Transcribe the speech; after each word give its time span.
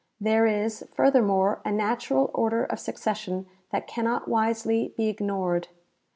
There 0.19 0.47
is 0.47 0.83
furthermore, 0.91 1.61
a 1.63 1.71
natural 1.71 2.31
order 2.33 2.63
of 2.63 2.79
succession 2.79 3.45
that 3.71 3.85
cannot 3.85 4.27
wisely 4.27 4.95
be 4.97 5.09
ignored. 5.09 5.67